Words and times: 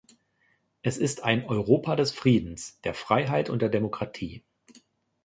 Es 0.81 0.97
ist 0.97 1.23
ein 1.25 1.45
Europa 1.45 1.95
des 1.95 2.11
Friedens, 2.11 2.79
der 2.85 2.95
Freiheit 2.95 3.51
und 3.51 3.61
der 3.61 3.69
Demokratie. 3.69 4.43